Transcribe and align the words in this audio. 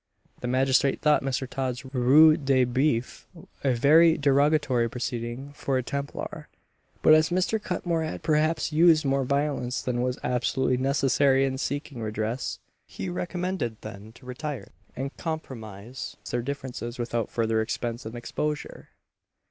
The 0.39 0.47
magistrate 0.47 0.99
thought 0.99 1.21
Mr. 1.21 1.47
Todd's 1.47 1.85
ruse 1.93 2.39
de 2.39 2.65
boeuf 2.65 3.27
a 3.63 3.75
very 3.75 4.17
derogatory 4.17 4.89
proceeding 4.89 5.53
for 5.53 5.77
a 5.77 5.83
Templar; 5.83 6.47
but 7.03 7.13
as 7.13 7.29
Mr. 7.29 7.61
Cutmore 7.61 8.01
had 8.03 8.23
perhaps 8.23 8.73
used 8.73 9.05
more 9.05 9.23
violence 9.23 9.79
than 9.83 10.01
was 10.01 10.17
absolutely 10.23 10.77
necessary 10.77 11.45
in 11.45 11.59
seeking 11.59 12.01
redress, 12.01 12.57
he 12.87 13.09
recommended 13.09 13.79
them 13.81 14.11
to 14.13 14.25
retire, 14.25 14.69
and 14.95 15.15
compromise 15.17 16.17
their 16.31 16.41
differences 16.41 16.97
without 16.97 17.29
further 17.29 17.61
expense 17.61 18.03
and 18.03 18.15
exposure. 18.15 18.89